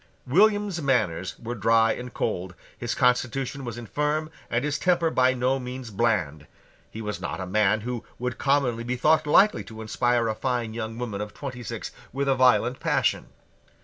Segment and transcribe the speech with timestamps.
[0.25, 5.59] William's manners were dry and cold, his constitution was infirm, and his temper by no
[5.59, 6.47] means bland;
[6.89, 10.73] he was not a man who would commonly be thought likely to inspire a fine
[10.73, 13.27] young woman of twenty six with a violent passion.